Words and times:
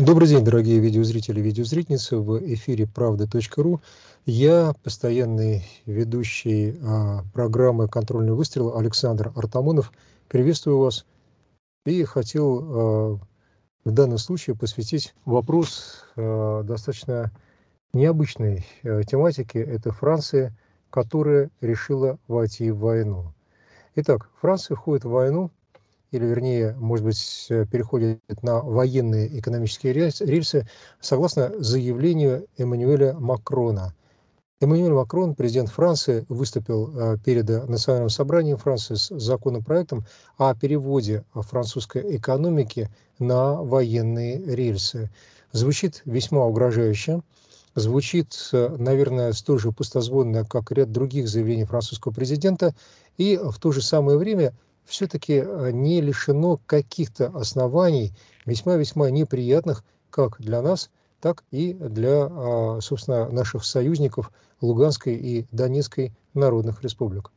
Добрый 0.00 0.28
день, 0.28 0.42
дорогие 0.42 0.78
видеозрители 0.78 1.40
и 1.40 1.42
видеозрительницы. 1.42 2.16
В 2.16 2.38
эфире 2.54 2.86
правда.ру. 2.86 3.82
Я 4.24 4.72
постоянный 4.82 5.66
ведущий 5.84 6.74
а, 6.82 7.22
программы 7.34 7.86
«Контрольный 7.86 8.32
выстрел» 8.32 8.78
Александр 8.78 9.30
Артамонов. 9.36 9.92
Приветствую 10.28 10.78
вас. 10.78 11.04
И 11.84 12.02
хотел 12.04 12.62
а, 12.62 13.18
в 13.84 13.90
данном 13.90 14.16
случае 14.16 14.56
посвятить 14.56 15.14
вопрос 15.26 16.04
а, 16.16 16.62
достаточно 16.62 17.30
необычной 17.92 18.64
тематики. 18.82 19.58
Это 19.58 19.92
Франция, 19.92 20.56
которая 20.88 21.50
решила 21.60 22.18
войти 22.26 22.70
в 22.70 22.78
войну. 22.78 23.34
Итак, 23.96 24.30
Франция 24.40 24.76
входит 24.76 25.04
в 25.04 25.10
войну 25.10 25.50
или 26.10 26.24
вернее, 26.24 26.74
может 26.78 27.04
быть, 27.04 27.46
э, 27.50 27.66
переходит 27.66 28.20
на 28.42 28.60
военные 28.60 29.38
экономические 29.38 29.92
рельсы, 29.92 30.66
согласно 31.00 31.52
заявлению 31.62 32.46
Эммануэля 32.58 33.14
Макрона. 33.14 33.94
Эммануэль 34.60 34.92
Макрон, 34.92 35.34
президент 35.34 35.70
Франции, 35.70 36.26
выступил 36.28 36.90
э, 36.94 37.16
перед 37.24 37.48
Национальным 37.68 38.10
собранием 38.10 38.58
Франции 38.58 38.94
с 38.94 39.08
законопроектом 39.08 40.04
о 40.36 40.54
переводе 40.54 41.24
французской 41.32 42.16
экономики 42.16 42.90
на 43.18 43.62
военные 43.62 44.44
рельсы. 44.44 45.10
Звучит 45.52 46.02
весьма 46.04 46.44
угрожающе, 46.44 47.22
звучит, 47.74 48.50
э, 48.52 48.76
наверное, 48.78 49.32
столь 49.32 49.60
же 49.60 49.72
пустозвонно, 49.72 50.44
как 50.44 50.72
ряд 50.72 50.90
других 50.92 51.28
заявлений 51.28 51.64
французского 51.64 52.12
президента, 52.12 52.74
и 53.16 53.38
в 53.42 53.58
то 53.58 53.70
же 53.70 53.80
самое 53.80 54.18
время– 54.18 54.52
все-таки 54.90 55.42
э, 55.44 55.70
не 55.72 56.00
лишено 56.00 56.60
каких-то 56.66 57.28
оснований, 57.28 58.12
весьма-весьма 58.44 59.10
неприятных 59.10 59.84
как 60.10 60.40
для 60.40 60.60
нас, 60.60 60.90
так 61.20 61.44
и 61.50 61.74
для, 61.74 62.26
а, 62.28 62.78
собственно, 62.80 63.28
наших 63.30 63.64
союзников 63.64 64.32
Луганской 64.60 65.14
и 65.14 65.46
Донецкой 65.52 66.12
народных 66.34 66.82
республик. 66.82 67.30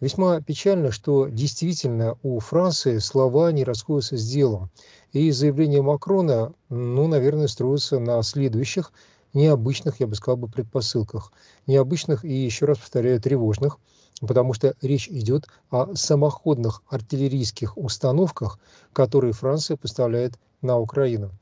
Весьма 0.00 0.40
печально, 0.40 0.90
что 0.92 1.28
действительно 1.28 2.18
у 2.22 2.38
Франции 2.40 2.98
слова 2.98 3.50
не 3.52 3.64
расходятся 3.64 4.16
с 4.16 4.28
делом. 4.28 4.70
И 5.12 5.30
заявление 5.30 5.80
Макрона, 5.80 6.52
ну, 6.68 7.06
наверное, 7.06 7.48
строится 7.48 7.98
на 7.98 8.22
следующих 8.22 8.92
необычных, 9.32 10.00
я 10.00 10.06
бы 10.06 10.14
сказал, 10.14 10.36
бы, 10.36 10.48
предпосылках. 10.48 11.32
Необычных 11.66 12.24
и, 12.24 12.32
еще 12.32 12.66
раз 12.66 12.78
повторяю, 12.78 13.20
тревожных– 13.20 13.78
потому 14.20 14.54
что 14.54 14.74
речь 14.80 15.08
идет 15.08 15.46
о 15.70 15.94
самоходных 15.94 16.82
артиллерийских 16.88 17.76
установках, 17.76 18.58
которые 18.92 19.32
Франция 19.32 19.76
поставляет 19.76 20.38
на 20.62 20.78
Украину. 20.78 21.32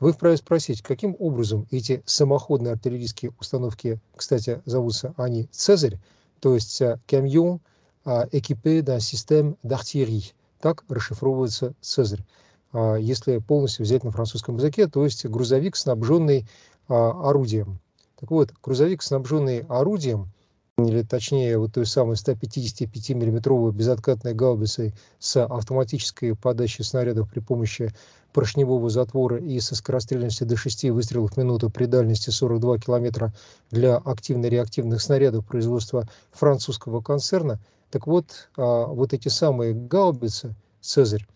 Вы 0.00 0.12
вправе 0.12 0.36
спросить, 0.36 0.82
каким 0.82 1.14
образом 1.18 1.66
эти 1.70 2.02
самоходные 2.06 2.72
артиллерийские 2.72 3.32
установки, 3.38 4.00
кстати, 4.16 4.60
зовутся 4.64 5.14
они 5.16 5.48
«Цезарь», 5.52 5.98
то 6.40 6.54
есть 6.54 6.82
«Камьон 7.06 7.60
équipé 8.04 8.80
d'un 8.80 8.98
système 8.98 9.56
d'artillerie». 9.62 10.32
Так 10.60 10.84
расшифровывается 10.88 11.74
«Цезарь». 11.80 12.24
А 12.72 12.96
если 12.96 13.38
полностью 13.38 13.84
взять 13.84 14.02
на 14.02 14.10
французском 14.10 14.56
языке, 14.56 14.88
то 14.88 15.04
есть 15.04 15.26
грузовик, 15.26 15.76
снабженный 15.76 16.48
а, 16.88 17.28
орудием. 17.28 17.78
Так 18.18 18.30
вот, 18.30 18.52
грузовик, 18.62 19.02
снабженный 19.02 19.60
орудием– 19.68 20.32
или 20.88 21.02
точнее 21.02 21.58
вот 21.58 21.74
той 21.74 21.86
самой 21.86 22.16
155 22.16 23.10
миллиметровой 23.10 23.72
безоткатной 23.72 24.34
гаубицей 24.34 24.94
с 25.18 25.44
автоматической 25.44 26.34
подачей 26.34 26.84
снарядов 26.84 27.30
при 27.30 27.40
помощи 27.40 27.92
поршневого 28.32 28.90
затвора 28.90 29.38
и 29.38 29.60
со 29.60 29.74
скорострельностью 29.74 30.46
до 30.46 30.56
6 30.56 30.90
выстрелов 30.90 31.32
в 31.32 31.36
минуту 31.36 31.70
при 31.70 31.84
дальности 31.84 32.30
42 32.30 32.78
километра 32.78 33.32
для 33.70 33.96
активно-реактивных 33.96 35.00
снарядов 35.00 35.46
производства 35.46 36.08
французского 36.32 37.00
концерна. 37.00 37.60
Так 37.90 38.06
вот, 38.06 38.48
а, 38.56 38.86
вот 38.86 39.12
эти 39.12 39.28
самые 39.28 39.74
гаубицы 39.74 40.54
«Цезарь» 40.80 41.26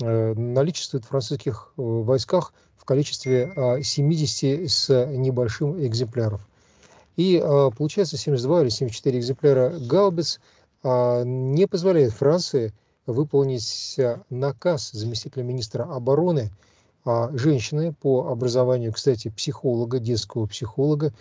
э, 0.00 0.34
наличествуют 0.34 1.04
в 1.04 1.08
французских 1.08 1.72
э, 1.76 1.82
войсках 1.82 2.52
в 2.76 2.84
количестве 2.84 3.52
70 3.82 4.60
а, 4.60 4.68
с 4.68 5.06
небольшим 5.06 5.84
экземпляров. 5.84 6.46
И 7.16 7.40
а, 7.42 7.70
получается 7.70 8.16
72 8.16 8.62
или 8.62 8.68
74 8.68 9.18
экземпляра 9.18 9.78
гаубиц 9.78 10.40
а, 10.82 11.22
не 11.22 11.66
позволяет 11.66 12.12
Франции 12.12 12.72
выполнить 13.06 13.96
а, 13.98 14.22
наказ 14.30 14.90
заместителя 14.92 15.42
министра 15.42 15.84
обороны 15.84 16.50
женщины 17.34 17.92
по 17.92 18.28
образованию, 18.28 18.90
кстати, 18.90 19.28
психолога, 19.28 19.98
детского 19.98 20.46
психолога, 20.46 21.12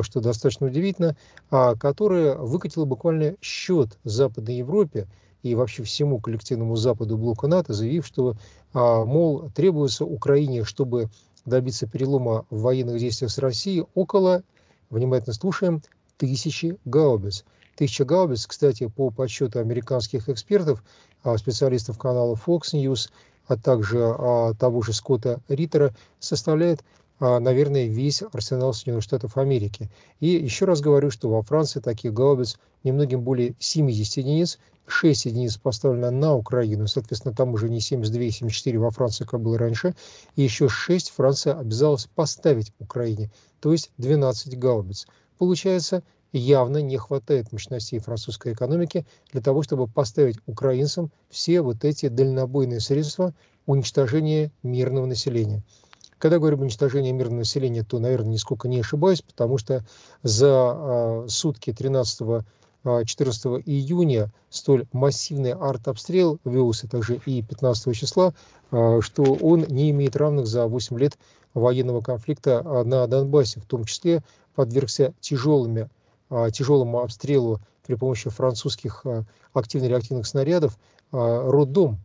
что 0.00 0.22
достаточно 0.22 0.68
удивительно, 0.68 1.14
которая 1.50 2.36
выкатила 2.36 2.86
буквально 2.86 3.34
счет 3.42 3.98
Западной 4.02 4.54
Европе 4.54 5.06
и 5.42 5.54
вообще 5.54 5.82
всему 5.82 6.20
коллективному 6.20 6.76
Западу 6.76 7.18
блока 7.18 7.48
НАТО, 7.48 7.74
заявив, 7.74 8.06
что, 8.06 8.36
мол, 8.72 9.50
требуется 9.54 10.06
Украине, 10.06 10.64
чтобы 10.64 11.10
добиться 11.44 11.86
перелома 11.86 12.46
в 12.48 12.62
военных 12.62 12.98
действиях 12.98 13.30
с 13.30 13.36
Россией, 13.36 13.84
около 13.94 14.42
внимательно 14.90 15.34
слушаем, 15.34 15.82
тысячи 16.16 16.78
гаубиц. 16.84 17.44
Тысяча 17.76 18.04
гаубиц, 18.04 18.46
кстати, 18.46 18.86
по 18.88 19.10
подсчету 19.10 19.58
американских 19.58 20.28
экспертов, 20.28 20.82
а, 21.22 21.36
специалистов 21.36 21.98
канала 21.98 22.34
Fox 22.34 22.72
News, 22.72 23.10
а 23.46 23.56
также 23.56 23.98
а, 24.02 24.54
того 24.54 24.82
же 24.82 24.92
Скотта 24.92 25.40
Риттера, 25.48 25.94
составляет 26.18 26.82
наверное, 27.20 27.86
весь 27.86 28.22
арсенал 28.22 28.74
Соединенных 28.74 29.04
Штатов 29.04 29.36
Америки. 29.36 29.90
И 30.20 30.28
еще 30.28 30.64
раз 30.64 30.80
говорю, 30.80 31.10
что 31.10 31.28
во 31.28 31.42
Франции 31.42 31.80
таких 31.80 32.12
гаубиц 32.12 32.58
немногим 32.84 33.22
более 33.22 33.54
70 33.58 34.16
единиц, 34.18 34.58
6 34.86 35.26
единиц 35.26 35.56
поставлено 35.56 36.10
на 36.10 36.34
Украину, 36.34 36.86
соответственно, 36.86 37.34
там 37.34 37.52
уже 37.52 37.68
не 37.68 37.80
72 37.80 38.22
и 38.22 38.30
74 38.30 38.78
во 38.78 38.90
Франции, 38.90 39.24
как 39.24 39.40
было 39.40 39.58
раньше, 39.58 39.94
и 40.36 40.42
еще 40.42 40.68
6 40.68 41.10
Франция 41.10 41.54
обязалась 41.58 42.06
поставить 42.14 42.72
Украине, 42.78 43.30
то 43.60 43.72
есть 43.72 43.90
12 43.98 44.58
гаубиц. 44.58 45.06
Получается, 45.38 46.02
явно 46.32 46.78
не 46.78 46.96
хватает 46.96 47.52
мощностей 47.52 47.98
французской 47.98 48.52
экономики 48.52 49.06
для 49.32 49.40
того, 49.40 49.62
чтобы 49.62 49.86
поставить 49.88 50.38
украинцам 50.46 51.10
все 51.30 51.62
вот 51.62 51.84
эти 51.84 52.08
дальнобойные 52.08 52.80
средства 52.80 53.34
уничтожения 53.66 54.52
мирного 54.62 55.06
населения. 55.06 55.62
Когда 56.18 56.38
говорю 56.38 56.56
об 56.56 56.62
уничтожении 56.62 57.12
мирного 57.12 57.40
населения, 57.40 57.82
то, 57.82 57.98
наверное, 57.98 58.32
нисколько 58.32 58.68
не 58.68 58.80
ошибаюсь, 58.80 59.20
потому 59.20 59.58
что 59.58 59.84
за 60.22 60.48
а, 60.50 61.26
сутки 61.28 61.72
13 61.72 62.44
14 63.04 63.46
а, 63.46 63.48
июня 63.66 64.32
столь 64.48 64.86
массивный 64.92 65.52
артобстрел 65.52 66.38
велся 66.44 66.88
также 66.88 67.20
и 67.26 67.42
15 67.42 67.94
числа, 67.94 68.32
а, 68.70 69.00
что 69.02 69.22
он 69.22 69.66
не 69.68 69.90
имеет 69.90 70.16
равных 70.16 70.46
за 70.46 70.66
8 70.66 70.98
лет 70.98 71.18
военного 71.52 72.00
конфликта 72.00 72.62
на 72.84 73.06
Донбассе, 73.06 73.60
в 73.60 73.66
том 73.66 73.84
числе 73.84 74.22
подвергся 74.54 75.14
тяжелыми, 75.20 75.88
тяжелому 76.52 77.00
обстрелу 77.00 77.60
при 77.86 77.94
помощи 77.94 78.28
французских 78.28 79.04
активно-реактивных 79.54 80.26
снарядов 80.26 80.78
роддом 81.12 81.98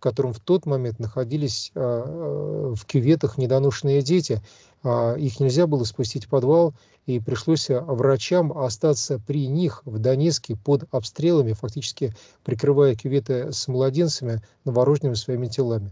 в 0.00 0.02
котором 0.02 0.32
в 0.32 0.40
тот 0.40 0.64
момент 0.64 0.98
находились 0.98 1.72
а, 1.74 2.04
а, 2.06 2.74
в 2.74 2.86
кюветах 2.86 3.36
недоношенные 3.36 4.00
дети. 4.00 4.40
А, 4.82 5.12
их 5.12 5.40
нельзя 5.40 5.66
было 5.66 5.84
спустить 5.84 6.24
в 6.24 6.28
подвал, 6.30 6.72
и 7.04 7.20
пришлось 7.20 7.66
врачам 7.68 8.56
остаться 8.56 9.18
при 9.18 9.46
них 9.46 9.82
в 9.84 9.98
Донецке 9.98 10.56
под 10.56 10.84
обстрелами, 10.90 11.52
фактически 11.52 12.14
прикрывая 12.44 12.94
кюветы 12.94 13.52
с 13.52 13.68
младенцами, 13.68 14.40
новорожденными 14.64 15.16
своими 15.16 15.48
телами. 15.48 15.90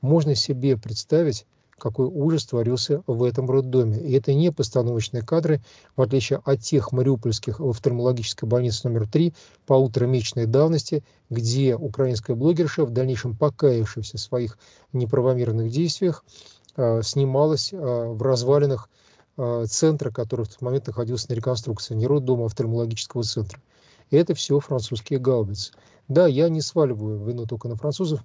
Можно 0.00 0.34
себе 0.34 0.78
представить, 0.78 1.44
какой 1.78 2.06
ужас 2.06 2.44
творился 2.46 3.02
в 3.06 3.22
этом 3.22 3.50
роддоме. 3.50 3.98
И 3.98 4.12
это 4.12 4.32
не 4.32 4.50
постановочные 4.52 5.22
кадры, 5.22 5.60
в 5.96 6.02
отличие 6.02 6.40
от 6.44 6.60
тех 6.60 6.92
мариупольских 6.92 7.60
в 7.60 7.68
офтальмологической 7.68 8.48
больнице 8.48 8.88
номер 8.88 9.08
3 9.08 9.34
полуторамесячной 9.66 10.46
давности, 10.46 11.04
где 11.30 11.76
украинская 11.76 12.36
блогерша, 12.36 12.84
в 12.84 12.90
дальнейшем 12.90 13.36
покаявшаяся 13.36 14.18
в 14.18 14.20
своих 14.20 14.58
неправомерных 14.92 15.70
действиях, 15.70 16.24
э, 16.76 17.02
снималась 17.02 17.72
э, 17.72 17.76
в 17.76 18.20
развалинах 18.22 18.88
э, 19.36 19.66
центра, 19.68 20.10
который 20.10 20.44
в 20.44 20.48
тот 20.48 20.62
момент 20.62 20.86
находился 20.86 21.30
на 21.30 21.34
реконструкции, 21.34 21.94
не 21.94 22.06
роддома, 22.06 22.44
а 22.44 22.46
офтальмологического 22.46 23.22
центра. 23.24 23.60
И 24.10 24.16
это 24.16 24.34
все 24.34 24.60
французские 24.60 25.18
гаубицы. 25.18 25.72
Да, 26.08 26.26
я 26.26 26.48
не 26.48 26.60
сваливаю 26.60 27.24
вину 27.24 27.46
только 27.46 27.68
на 27.68 27.76
французов. 27.76 28.20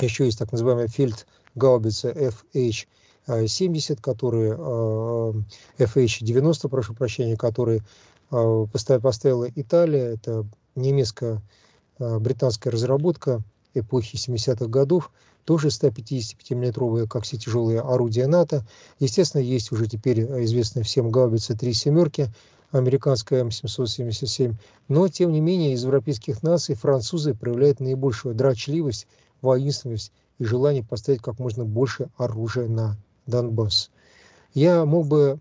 Еще 0.00 0.24
есть 0.26 0.38
так 0.38 0.52
называемая 0.52 0.88
фельд 0.88 1.26
гаубицы 1.54 2.32
FH-70, 2.54 4.00
которые, 4.00 4.54
FH-90, 5.78 6.68
прошу 6.68 6.94
прощения, 6.94 7.36
которые 7.36 7.82
а, 8.30 8.66
поставила 9.00 9.48
Италия. 9.54 10.14
Это 10.14 10.46
немецкая 10.74 11.40
британская 11.98 12.70
разработка 12.70 13.42
эпохи 13.74 14.16
70-х 14.16 14.66
годов. 14.66 15.10
тоже 15.44 15.68
155-миллиметровые, 15.68 17.06
как 17.06 17.24
все 17.24 17.36
тяжелые 17.36 17.80
орудия 17.80 18.26
НАТО. 18.26 18.66
Естественно, 18.98 19.42
есть 19.42 19.72
уже 19.72 19.86
теперь 19.86 20.22
известные 20.44 20.84
всем 20.84 21.10
гаубицы 21.10 21.54
«Три 21.54 21.74
семерки», 21.74 22.30
американская 22.72 23.44
М777. 23.44 24.54
Но, 24.88 25.08
тем 25.08 25.32
не 25.32 25.40
менее, 25.40 25.74
из 25.74 25.84
европейских 25.84 26.42
наций 26.42 26.74
французы 26.74 27.34
проявляют 27.34 27.80
наибольшую 27.80 28.34
драчливость, 28.34 29.06
воинственность 29.44 30.12
и 30.38 30.44
желание 30.44 30.82
поставить 30.82 31.22
как 31.22 31.38
можно 31.38 31.64
больше 31.64 32.08
оружия 32.16 32.66
на 32.66 32.96
Донбасс. 33.26 33.90
Я 34.54 34.84
мог 34.84 35.06
бы 35.06 35.38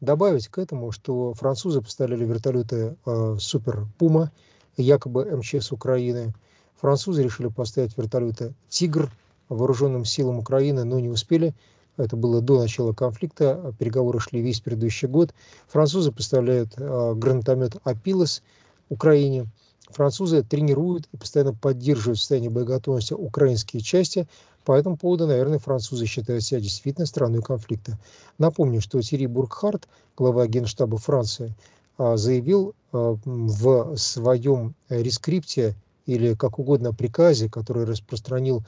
добавить 0.00 0.48
к 0.48 0.58
этому, 0.58 0.92
что 0.92 1.34
французы 1.34 1.80
поставляли 1.80 2.24
вертолеты 2.24 2.96
э, 3.04 3.36
Супер 3.38 3.86
Пума, 3.98 4.30
якобы 4.76 5.24
МЧС 5.24 5.72
Украины. 5.72 6.32
Французы 6.80 7.22
решили 7.22 7.48
поставить 7.48 7.96
вертолеты 7.98 8.54
Тигр 8.68 9.10
вооруженным 9.48 10.04
силам 10.04 10.38
Украины, 10.38 10.84
но 10.84 11.00
не 11.00 11.08
успели. 11.08 11.54
Это 11.96 12.16
было 12.16 12.40
до 12.40 12.60
начала 12.60 12.94
конфликта, 12.94 13.74
переговоры 13.78 14.20
шли 14.20 14.40
весь 14.40 14.60
предыдущий 14.60 15.06
год. 15.06 15.34
Французы 15.68 16.12
поставляют 16.12 16.72
э, 16.76 17.14
гранатомет 17.14 17.76
Апилос 17.84 18.42
Украине. 18.88 19.46
Французы 19.92 20.42
тренируют 20.42 21.08
и 21.12 21.16
постоянно 21.16 21.54
поддерживают 21.54 22.18
в 22.18 22.20
состоянии 22.20 22.48
боеготовности 22.48 23.14
украинские 23.14 23.82
части. 23.82 24.26
По 24.64 24.72
этому 24.72 24.96
поводу, 24.96 25.26
наверное, 25.26 25.58
французы 25.58 26.06
считают 26.06 26.44
себя 26.44 26.60
действительно 26.60 27.06
страной 27.06 27.42
конфликта. 27.42 27.98
Напомню, 28.38 28.80
что 28.80 29.00
Тири 29.00 29.26
Бургхарт, 29.26 29.88
глава 30.16 30.46
Генштаба 30.46 30.98
Франции, 30.98 31.54
а, 31.98 32.16
заявил 32.16 32.74
а, 32.92 33.16
в 33.24 33.96
своем 33.96 34.74
рескрипте 34.88 35.74
или 36.06 36.34
как 36.34 36.58
угодно 36.58 36.92
приказе, 36.92 37.48
который 37.48 37.84
распространил 37.84 38.64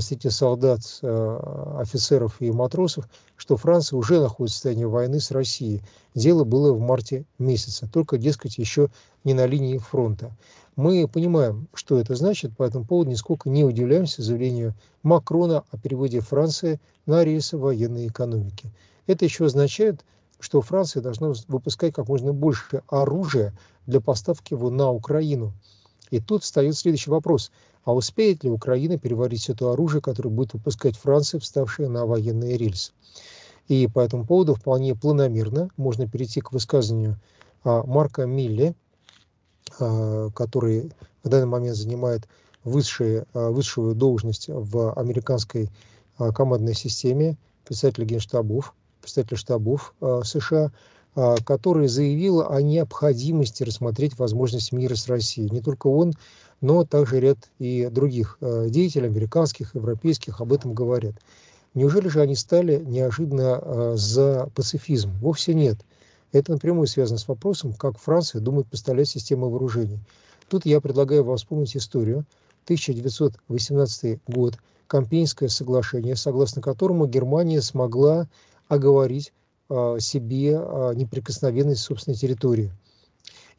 среди 0.00 0.30
солдат, 0.30 0.80
офицеров 1.02 2.40
и 2.40 2.50
матросов, 2.50 3.08
что 3.36 3.56
Франция 3.56 3.96
уже 3.96 4.20
находится 4.20 4.54
в 4.54 4.56
состоянии 4.56 4.84
войны 4.84 5.20
с 5.20 5.30
Россией. 5.30 5.82
Дело 6.14 6.44
было 6.44 6.72
в 6.72 6.80
марте 6.80 7.24
месяце, 7.38 7.88
только, 7.92 8.18
дескать, 8.18 8.58
еще 8.58 8.88
не 9.24 9.34
на 9.34 9.46
линии 9.46 9.78
фронта. 9.78 10.36
Мы 10.76 11.06
понимаем, 11.06 11.68
что 11.74 11.98
это 11.98 12.16
значит, 12.16 12.56
по 12.56 12.64
этому 12.64 12.84
поводу 12.84 13.10
нисколько 13.10 13.48
не 13.48 13.64
удивляемся 13.64 14.22
заявлению 14.22 14.74
Макрона 15.02 15.62
о 15.70 15.78
переводе 15.78 16.20
Франции 16.20 16.80
на 17.06 17.22
рейсы 17.22 17.56
военной 17.56 18.08
экономики. 18.08 18.72
Это 19.06 19.24
еще 19.24 19.46
означает, 19.46 20.04
что 20.40 20.60
Франция 20.62 21.02
должна 21.02 21.32
выпускать 21.46 21.94
как 21.94 22.08
можно 22.08 22.32
больше 22.32 22.82
оружия 22.88 23.56
для 23.86 24.00
поставки 24.00 24.54
его 24.54 24.70
на 24.70 24.90
Украину. 24.90 25.52
И 26.14 26.20
тут 26.20 26.44
встает 26.44 26.76
следующий 26.76 27.10
вопрос. 27.10 27.50
А 27.82 27.92
успеет 27.92 28.44
ли 28.44 28.50
Украина 28.50 28.96
переварить 28.96 29.50
это 29.50 29.72
оружие, 29.72 30.00
которое 30.00 30.28
будет 30.30 30.52
выпускать 30.52 30.96
Франция, 30.96 31.40
вставшая 31.40 31.88
на 31.88 32.06
военные 32.06 32.56
рельсы? 32.56 32.92
И 33.66 33.88
по 33.88 33.98
этому 33.98 34.24
поводу 34.24 34.54
вполне 34.54 34.94
планомерно 34.94 35.70
можно 35.76 36.08
перейти 36.08 36.40
к 36.40 36.52
высказыванию 36.52 37.18
а, 37.64 37.82
Марка 37.82 38.26
Милли, 38.26 38.76
а, 39.80 40.30
который 40.30 40.92
в 41.24 41.28
данный 41.28 41.46
момент 41.46 41.76
занимает 41.76 42.28
высшие, 42.62 43.26
а, 43.34 43.50
высшую 43.50 43.96
должность 43.96 44.46
в 44.48 44.92
американской 44.92 45.68
командной 46.16 46.74
системе, 46.74 47.36
председатель 47.64 48.04
генштабов, 48.04 48.72
представитель 49.00 49.36
штабов 49.36 49.96
США, 50.00 50.70
который 51.14 51.88
заявил 51.88 52.42
о 52.48 52.60
необходимости 52.60 53.62
рассмотреть 53.62 54.18
возможность 54.18 54.72
мира 54.72 54.94
с 54.94 55.08
Россией. 55.08 55.50
Не 55.50 55.60
только 55.60 55.86
он, 55.86 56.12
но 56.60 56.84
также 56.84 57.20
ряд 57.20 57.38
и 57.58 57.88
других 57.90 58.38
деятелей, 58.40 59.06
американских, 59.06 59.74
европейских, 59.74 60.40
об 60.40 60.52
этом 60.52 60.74
говорят. 60.74 61.14
Неужели 61.74 62.08
же 62.08 62.20
они 62.20 62.34
стали 62.34 62.82
неожиданно 62.84 63.96
за 63.96 64.48
пацифизм? 64.54 65.10
Вовсе 65.20 65.54
нет. 65.54 65.78
Это 66.34 66.50
напрямую 66.50 66.88
связано 66.88 67.18
с 67.18 67.28
вопросом, 67.28 67.72
как 67.74 67.96
Франция 67.96 68.40
думает 68.40 68.66
поставлять 68.66 69.08
систему 69.08 69.50
вооружений. 69.50 70.00
Тут 70.48 70.66
я 70.66 70.80
предлагаю 70.80 71.22
вам 71.22 71.36
вспомнить 71.36 71.76
историю. 71.76 72.24
1918 72.64 74.20
год, 74.26 74.54
Кампейнское 74.88 75.48
соглашение, 75.48 76.16
согласно 76.16 76.60
которому 76.60 77.06
Германия 77.06 77.62
смогла 77.62 78.26
оговорить 78.68 79.32
а, 79.32 79.43
себе 79.98 80.58
а, 80.58 80.92
неприкосновенность 80.92 81.82
собственной 81.82 82.16
территории. 82.16 82.72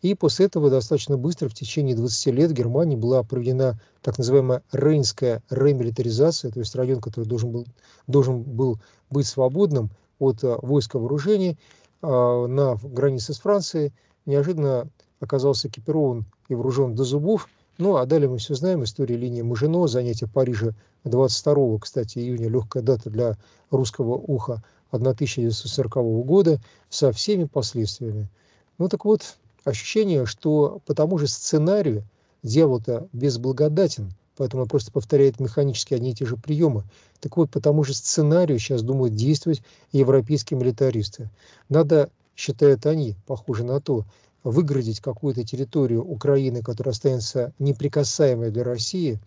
И 0.02 0.14
после 0.14 0.46
этого 0.46 0.70
достаточно 0.70 1.18
быстро, 1.18 1.50
в 1.50 1.56
течение 1.56 1.96
20 1.96 2.28
лет, 2.28 2.52
в 2.52 2.54
Германии 2.54 2.96
была 2.96 3.24
проведена 3.24 3.80
так 4.04 4.20
называемая 4.20 4.62
рейнская 4.72 5.42
ремилитаризация, 5.50 6.52
то 6.52 6.60
есть 6.60 6.76
район, 6.76 7.02
который 7.02 7.26
должен 7.26 7.52
был, 7.52 7.66
должен 8.06 8.44
был 8.44 8.80
быть 9.10 9.26
свободным 9.26 9.90
от 10.20 10.44
а, 10.44 10.60
войска 10.62 11.00
вооружений, 11.00 11.58
а, 12.02 12.46
на 12.46 12.78
границе 12.84 13.34
с 13.34 13.40
Францией, 13.40 13.94
неожиданно 14.28 14.88
оказался 15.20 15.70
экипирован 15.70 16.26
и 16.50 16.56
вооружен 16.56 16.94
до 16.94 17.04
зубов. 17.04 17.50
Ну, 17.78 17.98
а 17.98 18.06
далее 18.06 18.30
мы 18.30 18.38
все 18.38 18.54
знаем, 18.54 18.84
история 18.84 19.18
линии 19.18 19.42
Мажино, 19.42 19.88
занятие 19.88 20.28
Парижа 20.28 20.74
22, 21.04 21.80
кстати, 21.80 22.20
июня, 22.20 22.48
легкая 22.48 22.84
дата 22.84 23.10
для 23.10 23.38
русского 23.72 24.14
уха 24.14 24.64
1940 24.96 26.26
года, 26.26 26.60
со 26.90 27.12
всеми 27.12 27.46
последствиями. 27.46 28.30
Ну, 28.78 28.90
так 28.90 29.06
вот, 29.06 29.38
ощущение, 29.64 30.26
что 30.26 30.82
по 30.86 30.94
тому 30.94 31.18
же 31.18 31.28
сценарию 31.28 32.04
дьявол-то 32.44 33.08
безблагодатен– 33.14 34.12
поэтому 34.36 34.66
просто 34.66 34.92
повторяет 34.92 35.40
механически 35.40 35.94
одни 35.94 36.12
и 36.12 36.14
те 36.14 36.26
же 36.26 36.38
приемы. 36.38 36.84
Так 37.20 37.38
вот, 37.38 37.50
по 37.50 37.60
тому 37.60 37.84
же 37.84 37.94
сценарию 37.94 38.60
сейчас 38.60 38.82
думают 38.82 39.16
действовать 39.16 39.62
европейские 39.92 40.60
милитаристы. 40.60 41.30
Надо, 41.70 42.10
считают 42.36 42.86
они, 42.86 43.16
похоже 43.26 43.64
на 43.64 43.80
то, 43.80 44.06
выградить 44.44 45.00
какую-то 45.00 45.44
территорию 45.44 46.04
Украины, 46.04 46.62
которая 46.62 46.92
останется 46.92 47.54
неприкасаемой 47.58 48.52
для 48.52 48.64
России, 48.64 49.20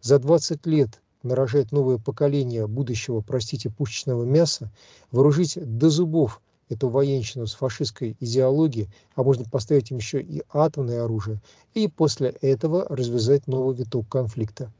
за 0.00 0.18
20 0.18 0.64
лет 0.66 1.00
нарожать 1.22 1.72
новое 1.72 1.98
поколение 1.98 2.66
будущего, 2.66 3.20
простите, 3.20 3.70
пушечного 3.70 4.24
мяса, 4.24 4.70
вооружить 5.10 5.58
до 5.78 5.90
зубов 5.90 6.40
эту 6.68 6.88
военщину 6.88 7.46
с 7.46 7.54
фашистской 7.54 8.16
идеологией, 8.20 8.88
а 9.14 9.22
можно 9.22 9.44
поставить 9.44 9.90
им 9.90 9.98
еще 9.98 10.20
и 10.20 10.42
атомное 10.52 11.04
оружие, 11.04 11.40
и 11.74 11.88
после 11.88 12.30
этого 12.40 12.86
развязать 12.88 13.46
новый 13.46 13.76
виток 13.76 14.08
конфликта. 14.08 14.72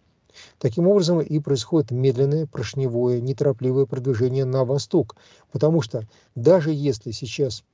Таким 0.58 0.88
образом 0.88 1.20
и 1.20 1.38
происходит 1.40 1.90
медленное, 1.90 2.46
прошневое, 2.46 3.20
неторопливое 3.20 3.84
продвижение 3.84 4.46
на 4.46 4.64
восток, 4.64 5.16
потому 5.50 5.82
что 5.82 6.06
даже 6.34 6.72
если 6.72 7.10
сейчас 7.10 7.64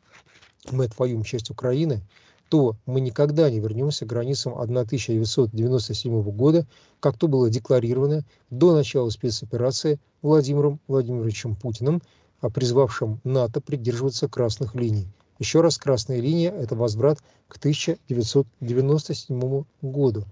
мы 0.71 0.87
отвоюем 0.87 1.23
часть 1.23 1.51
Украины, 1.51 2.03
то 2.49 2.77
мы 2.87 3.01
никогда 3.01 3.51
не 3.51 3.61
вернемся 3.61 4.05
к 4.05 4.09
границам 4.09 4.59
1997 4.59 6.23
года, 6.23 6.67
как 7.01 7.19
то 7.19 7.29
было 7.29 7.51
декларировано 7.51 8.25
до 8.51 8.75
начала 8.75 9.11
спецоперации 9.11 10.01
Владимиром 10.23 10.81
Владимировичем 10.89 11.55
Путиным 11.55 12.03
призвавшим 12.41 13.21
НАТО 13.25 13.61
придерживаться 13.61 14.29
красных 14.29 14.75
линий. 14.75 15.09
Еще 15.39 15.61
раз, 15.61 15.79
красная 15.79 16.21
линия– 16.21 16.51
это 16.53 16.75
возврат 16.75 17.19
к 17.49 17.59
1997 17.59 19.65
году. 19.83 20.25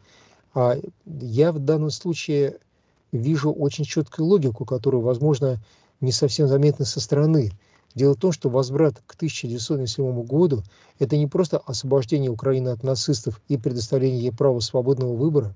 А 0.54 0.76
я 1.04 1.52
в 1.52 1.58
данном 1.58 1.90
случае 1.90 2.56
вижу 3.12 3.52
очень 3.52 3.84
четкую 3.84 4.26
логику, 4.26 4.64
которую, 4.64 5.02
возможно, 5.02 5.62
не 6.00 6.12
совсем 6.12 6.48
заметна 6.48 6.84
со 6.84 7.00
стороны. 7.00 7.52
Дело 7.96 8.14
в 8.14 8.20
том, 8.20 8.30
что 8.30 8.48
возврат 8.48 9.02
к 9.06 9.16
1997 9.16 10.22
году– 10.22 10.62
это 11.00 11.16
не 11.16 11.26
просто 11.26 11.58
освобождение 11.58 12.30
Украины 12.30 12.68
от 12.68 12.84
нацистов 12.84 13.40
и 13.48 13.56
предоставление 13.56 14.20
ей 14.20 14.32
права 14.32 14.60
свободного 14.60 15.16
выбора, 15.16 15.52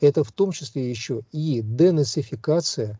это 0.00 0.24
в 0.24 0.32
том 0.32 0.52
числе 0.52 0.88
еще 0.88 1.20
и 1.32 1.60
денацификация 1.62 2.98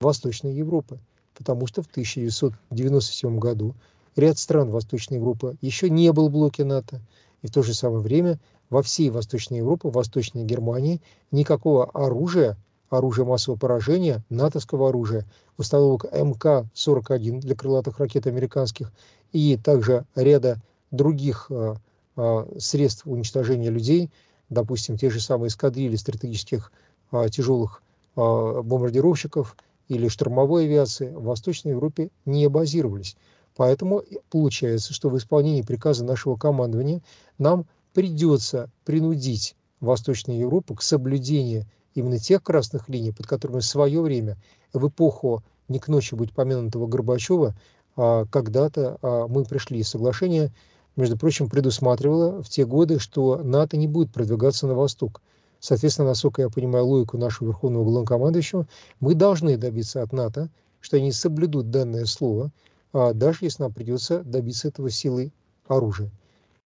Восточной 0.00 0.54
Европы 0.54 1.00
потому 1.36 1.66
что 1.66 1.82
в 1.82 1.86
1997 1.86 3.38
году 3.38 3.74
ряд 4.16 4.38
стран 4.38 4.70
Восточной 4.70 5.18
Европы 5.18 5.56
еще 5.60 5.90
не 5.90 6.12
был 6.12 6.28
в 6.28 6.32
блоке 6.32 6.64
НАТО, 6.64 7.00
и 7.42 7.46
в 7.46 7.52
то 7.52 7.62
же 7.62 7.74
самое 7.74 8.00
время 8.00 8.40
во 8.70 8.82
всей 8.82 9.10
Восточной 9.10 9.58
Европе, 9.58 9.88
Восточной 9.90 10.44
Германии 10.44 11.00
никакого 11.30 11.84
оружия, 11.90 12.56
оружия 12.90 13.24
массового 13.24 13.58
поражения, 13.58 14.22
натовского 14.30 14.88
оружия, 14.88 15.26
установок 15.58 16.04
МК-41 16.12 17.40
для 17.40 17.54
крылатых 17.54 17.98
ракет 17.98 18.26
американских 18.26 18.92
и 19.32 19.56
также 19.56 20.04
ряда 20.14 20.60
других 20.90 21.50
а, 21.50 21.76
а, 22.16 22.48
средств 22.58 23.06
уничтожения 23.06 23.70
людей, 23.70 24.10
допустим, 24.48 24.96
те 24.96 25.10
же 25.10 25.20
самые 25.20 25.48
эскадрильи 25.48 25.96
стратегических 25.96 26.72
а, 27.10 27.28
тяжелых 27.28 27.82
бомбардировщиков 28.14 29.56
или 29.88 30.08
штурмовой 30.08 30.64
авиации 30.64 31.10
в 31.10 31.24
Восточной 31.24 31.72
Европе 31.72 32.08
не 32.24 32.48
базировались. 32.48 33.14
Поэтому 33.56 34.02
получается, 34.30 34.94
что 34.94 35.10
в 35.10 35.18
исполнении 35.18 35.60
приказа 35.60 36.02
нашего 36.02 36.36
командования 36.36 37.02
нам 37.36 37.66
придется 37.92 38.70
принудить 38.86 39.54
Восточную 39.80 40.38
Европу 40.38 40.74
к 40.74 40.82
соблюдению 40.82 41.66
именно 41.96 42.18
тех 42.18 42.42
красных 42.42 42.88
линий, 42.88 43.12
под 43.12 43.26
которыми 43.26 43.60
в 43.60 43.64
свое 43.64 44.00
время, 44.00 44.36
в 44.72 44.86
эпоху 44.88 45.42
не 45.68 45.78
к 45.78 45.88
ночи 45.88 46.14
быть 46.14 46.32
помянутого 46.32 46.86
Горбачева, 46.86 47.54
а, 47.96 48.24
когда-то 48.26 48.98
а, 49.02 49.26
мы 49.26 49.44
пришли. 49.44 49.82
Соглашение, 49.82 50.52
между 50.96 51.16
прочим, 51.16 51.48
предусматривало 51.48 52.42
в 52.42 52.48
те 52.48 52.64
годы, 52.64 52.98
что 52.98 53.38
НАТО 53.42 53.76
не 53.76 53.88
будет 53.88 54.12
продвигаться 54.12 54.66
на 54.66 54.74
восток. 54.74 55.22
Соответственно, 55.60 56.08
насколько 56.08 56.42
я 56.42 56.50
понимаю 56.50 56.84
логику 56.86 57.18
нашего 57.18 57.48
верховного 57.48 57.84
главнокомандующего, 57.84 58.66
мы 59.00 59.14
должны 59.14 59.56
добиться 59.56 60.02
от 60.02 60.12
НАТО, 60.12 60.50
что 60.80 60.98
они 60.98 61.10
соблюдут 61.12 61.70
данное 61.70 62.04
слово, 62.04 62.52
а 62.92 63.12
даже 63.12 63.38
если 63.42 63.62
нам 63.62 63.72
придется 63.72 64.22
добиться 64.22 64.68
этого 64.68 64.90
силой 64.90 65.32
оружия. 65.66 66.10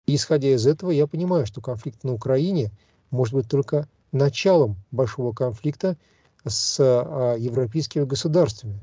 И 0.07 0.15
исходя 0.15 0.49
из 0.49 0.67
этого, 0.67 0.91
я 0.91 1.07
понимаю, 1.07 1.47
что 1.47 1.61
конфликт 1.61 2.03
на 2.03 2.15
Украине 2.15 2.73
может 3.11 3.35
быть 3.35 3.49
только 3.49 3.87
началом 4.13 4.77
большого 4.91 5.33
конфликта 5.33 5.97
с 6.45 6.79
а, 6.81 7.37
европейскими 7.37 8.05
государствами. 8.05 8.79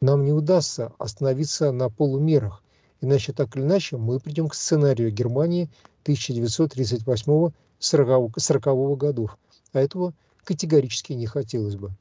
Нам 0.00 0.24
не 0.24 0.32
удастся 0.32 0.92
остановиться 0.98 1.72
на 1.72 1.88
полумерах, 1.88 2.62
иначе 3.00 3.32
так 3.32 3.56
или 3.56 3.62
иначе 3.62 3.96
мы 3.96 4.18
придем 4.18 4.48
к 4.48 4.54
сценарию 4.54 5.12
Германии 5.12 5.70
1938-40 6.04 8.96
годов, 8.96 9.38
а 9.72 9.80
этого 9.80 10.12
категорически 10.44 11.12
не 11.12 11.26
хотелось 11.26 11.76
бы. 11.76 11.92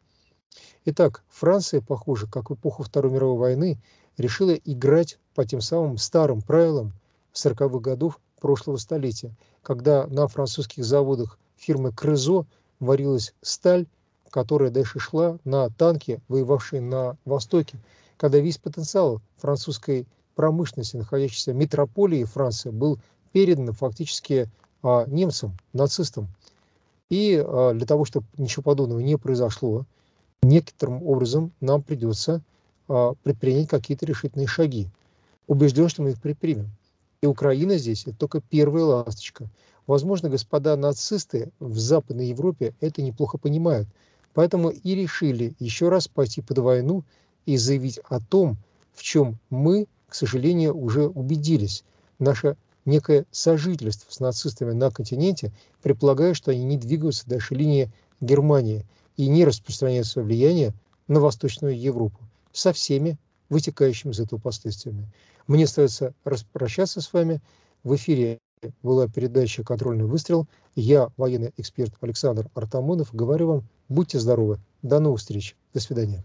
Итак, 0.86 1.24
Франция, 1.30 1.82
похоже, 1.82 2.28
как 2.28 2.50
в 2.50 2.56
эпоху 2.56 2.84
Второй 2.84 3.12
мировой 3.12 3.38
войны, 3.38 3.78
решила 4.18 4.54
играть 4.54 5.20
по 5.36 5.46
тем 5.46 5.62
самым 5.62 5.98
старым 5.98 6.42
правилам 6.42 6.94
40-х 7.34 7.80
годов 7.80 8.20
прошлого 8.40 8.78
столетия, 8.78 9.36
когда 9.62 10.08
на 10.08 10.28
французских 10.28 10.84
заводах 10.84 11.38
фирмы 11.56 11.92
Крызо 11.92 12.46
варилась 12.82 13.34
сталь, 13.42 13.86
которая 14.30 14.72
дальше 14.72 15.00
шла 15.00 15.38
на 15.46 15.70
танки, 15.70 16.20
воевавшие 16.28 16.82
на 16.82 17.16
Востоке, 17.24 17.78
когда 18.18 18.40
весь 18.40 18.58
потенциал 18.58 19.22
французской 19.38 20.06
промышленности, 20.36 20.98
находящейся 20.98 21.54
в 21.54 21.56
метрополии 21.56 22.24
Франции, 22.26 22.72
был 22.72 23.00
передан 23.32 23.72
фактически 23.74 24.50
а, 24.84 25.06
немцам, 25.08 25.58
нацистам. 25.74 26.28
И 27.10 27.42
а, 27.44 27.74
для 27.74 27.86
того, 27.86 28.06
чтобы 28.06 28.26
ничего 28.38 28.64
подобного 28.64 29.00
не 29.00 29.18
произошло, 29.18 29.86
некоторым 30.42 31.04
образом 31.04 31.52
нам 31.62 31.84
придется 31.84 32.42
а, 32.88 33.14
предпринять 33.24 33.70
какие-то 33.70 34.06
решительные 34.06 34.48
шаги. 34.48 34.88
Убежден, 35.48 35.90
что 35.90 36.02
мы 36.02 36.12
их 36.12 36.22
предпримем. 36.22 36.70
И 37.22 37.28
Украина 37.28 37.78
здесь 37.78 38.08
это 38.08 38.18
только 38.18 38.42
первая 38.42 38.84
ласточка. 38.86 39.48
Возможно, 39.92 40.30
господа 40.30 40.78
нацисты 40.78 41.52
в 41.60 41.78
Западной 41.78 42.28
Европе 42.28 42.74
это 42.80 43.02
неплохо 43.02 43.38
понимают. 43.38 43.90
Поэтому 44.34 44.70
и 44.70 44.96
решили 44.96 45.54
еще 45.60 45.90
раз 45.90 46.08
пойти 46.08 46.40
под 46.40 46.60
войну 46.60 47.04
и 47.46 47.58
заявить 47.58 48.00
о 48.08 48.22
том, 48.22 48.56
в 48.94 49.04
чем 49.04 49.38
мы, 49.50 49.88
к 50.08 50.16
сожалению, 50.16 50.78
уже 50.78 51.10
убедились. 51.10 51.84
Наше 52.20 52.56
некое 52.86 53.26
сожительство 53.32 54.10
с 54.10 54.22
нацистами 54.22 54.72
на 54.72 54.92
континенте 54.92 55.52
предполагает, 55.82 56.38
что 56.38 56.52
они 56.52 56.64
не 56.64 56.78
двигаются 56.78 57.28
дальше 57.28 57.54
линии 57.54 57.92
Германии 58.22 58.86
и 59.18 59.28
не 59.28 59.44
распространяют 59.44 60.08
свое 60.08 60.26
влияние 60.26 60.74
на 61.10 61.20
Восточную 61.20 61.78
Европу 61.78 62.22
со 62.54 62.72
всеми 62.72 63.18
вытекающими 63.50 64.14
из 64.14 64.22
этого 64.22 64.40
последствиями. 64.40 65.12
Мне 65.48 65.66
остается 65.66 66.14
распрощаться 66.24 67.02
с 67.02 67.12
вами. 67.12 67.42
В 67.84 67.94
эфире 67.96 68.40
была 68.84 69.08
передача 69.08 69.64
«Контрольный 69.64 70.06
выстрел». 70.06 70.48
Я, 70.76 71.10
военный 71.18 71.54
эксперт 71.58 71.94
Александр 72.02 72.50
Артамонов, 72.54 73.14
говорю 73.14 73.48
вам, 73.48 73.64
будьте 73.90 74.20
здоровы. 74.20 74.60
До 74.82 75.00
новых 75.00 75.20
встреч. 75.20 75.56
До 75.74 75.80
свидания. 75.80 76.24